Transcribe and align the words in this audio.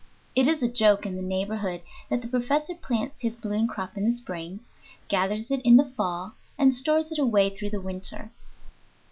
It 0.35 0.47
is 0.47 0.63
a 0.63 0.67
joke 0.67 1.05
in 1.05 1.15
the 1.15 1.21
neighborhood 1.21 1.83
that 2.09 2.23
the 2.23 2.27
professor 2.27 2.73
plants 2.73 3.19
his 3.21 3.35
balloon 3.35 3.67
crop 3.67 3.95
in 3.95 4.05
the 4.09 4.15
spring, 4.15 4.61
gathers 5.07 5.51
it 5.51 5.61
in 5.63 5.77
the 5.77 5.85
fall, 5.91 6.33
and 6.57 6.73
stores 6.73 7.11
it 7.11 7.19
away 7.19 7.51
through 7.51 7.69
the 7.69 7.81
winter. 7.81 8.31